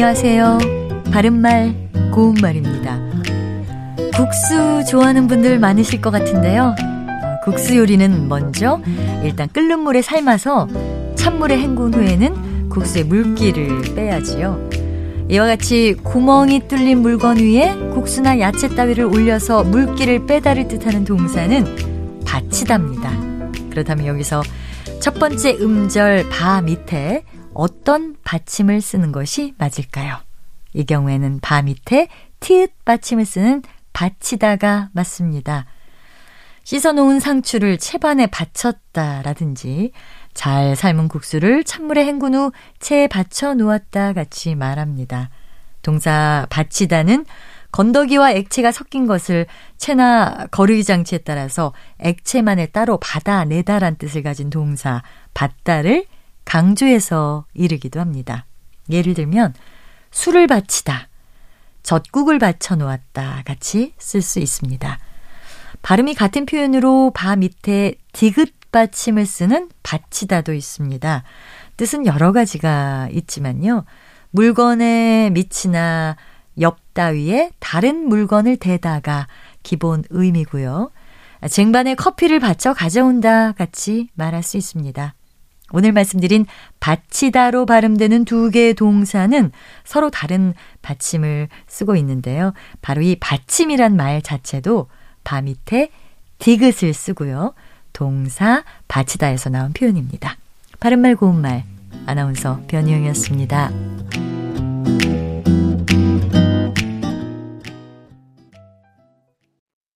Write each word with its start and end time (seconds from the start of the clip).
안녕하세요. 0.00 0.58
바른말, 1.12 1.74
고운말입니다. 2.12 3.00
국수 4.14 4.84
좋아하는 4.88 5.26
분들 5.26 5.58
많으실 5.58 6.00
것 6.00 6.12
같은데요. 6.12 6.76
어, 6.78 7.40
국수 7.44 7.76
요리는 7.76 8.28
먼저 8.28 8.80
일단 9.24 9.48
끓는 9.48 9.80
물에 9.80 10.00
삶아서 10.00 10.68
찬물에 11.16 11.58
헹군 11.58 11.94
후에는 11.94 12.68
국수의 12.68 13.06
물기를 13.06 13.96
빼야지요. 13.96 14.70
이와 15.30 15.46
같이 15.46 15.96
구멍이 16.04 16.68
뚫린 16.68 17.00
물건 17.00 17.38
위에 17.38 17.74
국수나 17.92 18.38
야채 18.38 18.68
따위를 18.68 19.04
올려서 19.04 19.64
물기를 19.64 20.26
빼다를 20.26 20.68
뜻하는 20.68 21.04
동사는 21.04 22.24
받치답니다. 22.24 23.10
그렇다면 23.70 24.06
여기서 24.06 24.44
첫 25.00 25.14
번째 25.14 25.56
음절 25.60 26.28
바 26.30 26.60
밑에 26.60 27.24
어떤 27.58 28.14
받침을 28.22 28.80
쓰는 28.80 29.10
것이 29.10 29.52
맞을까요? 29.58 30.18
이 30.74 30.84
경우에는 30.84 31.40
바 31.40 31.60
밑에 31.60 32.06
티읕 32.38 32.70
받침을 32.84 33.24
쓰는 33.24 33.64
받치다가 33.92 34.90
맞습니다. 34.92 35.66
씻어놓은 36.62 37.18
상추를 37.18 37.78
채반에 37.78 38.28
받쳤다라든지 38.28 39.90
잘 40.34 40.76
삶은 40.76 41.08
국수를 41.08 41.64
찬물에 41.64 42.04
헹군 42.04 42.36
후 42.36 42.52
채에 42.78 43.08
받쳐 43.08 43.54
놓았다 43.54 44.12
같이 44.12 44.54
말합니다. 44.54 45.30
동사 45.82 46.46
받치다는 46.50 47.26
건더기와 47.72 48.34
액체가 48.34 48.70
섞인 48.70 49.08
것을 49.08 49.46
채나 49.78 50.46
거르기 50.52 50.84
장치에 50.84 51.18
따라서 51.18 51.72
액체만에 51.98 52.66
따로 52.66 52.98
받아내다란 52.98 53.96
뜻을 53.96 54.22
가진 54.22 54.48
동사 54.48 55.02
받다를 55.34 56.06
강조해서 56.48 57.44
이르기도 57.52 58.00
합니다. 58.00 58.46
예를 58.90 59.12
들면 59.12 59.52
술을 60.10 60.46
바치다, 60.46 61.08
젖국을 61.82 62.38
받쳐 62.38 62.76
놓았다 62.76 63.42
같이 63.44 63.92
쓸 63.98 64.22
수 64.22 64.38
있습니다. 64.40 64.98
발음이 65.82 66.14
같은 66.14 66.46
표현으로 66.46 67.12
바 67.14 67.36
밑에 67.36 67.96
디귿 68.12 68.54
받침을 68.72 69.26
쓰는 69.26 69.68
받치다도 69.82 70.54
있습니다. 70.54 71.22
뜻은 71.76 72.06
여러 72.06 72.32
가지가 72.32 73.10
있지만요. 73.12 73.84
물건의 74.30 75.30
밑이나 75.30 76.16
옆 76.60 76.78
따위에 76.94 77.50
다른 77.58 78.08
물건을 78.08 78.56
대다가 78.56 79.28
기본 79.62 80.02
의미고요. 80.08 80.90
쟁반에 81.50 81.94
커피를 81.94 82.40
받쳐 82.40 82.72
가져온다 82.72 83.52
같이 83.52 84.08
말할 84.14 84.42
수 84.42 84.56
있습니다. 84.56 85.14
오늘 85.70 85.92
말씀드린 85.92 86.46
받치다로 86.80 87.66
발음되는 87.66 88.24
두 88.24 88.50
개의 88.50 88.74
동사는 88.74 89.52
서로 89.84 90.10
다른 90.10 90.54
받침을 90.82 91.48
쓰고 91.66 91.96
있는데요. 91.96 92.52
바로 92.80 93.02
이 93.02 93.16
받침이란 93.16 93.96
말 93.96 94.22
자체도 94.22 94.88
바 95.24 95.42
밑에 95.42 95.90
디귿을 96.38 96.94
쓰고요. 96.94 97.54
동사 97.92 98.64
받치다에서 98.86 99.50
나온 99.50 99.72
표현입니다. 99.72 100.36
바른말 100.80 101.16
고운말 101.16 101.64
아나운서 102.06 102.62
변희영이었습니다. 102.68 103.97